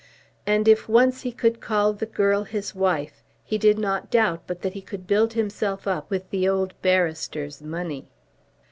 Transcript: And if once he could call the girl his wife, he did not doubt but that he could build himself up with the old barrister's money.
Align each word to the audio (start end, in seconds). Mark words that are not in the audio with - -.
And 0.47 0.67
if 0.67 0.89
once 0.89 1.21
he 1.21 1.31
could 1.31 1.61
call 1.61 1.93
the 1.93 2.07
girl 2.07 2.43
his 2.45 2.73
wife, 2.73 3.21
he 3.43 3.59
did 3.59 3.77
not 3.77 4.09
doubt 4.09 4.41
but 4.47 4.63
that 4.63 4.73
he 4.73 4.81
could 4.81 5.05
build 5.05 5.33
himself 5.33 5.85
up 5.85 6.09
with 6.09 6.27
the 6.31 6.49
old 6.49 6.73
barrister's 6.81 7.61
money. 7.61 8.07